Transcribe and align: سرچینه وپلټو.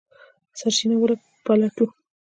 سرچینه 0.59 0.95
وپلټو. 0.97 1.85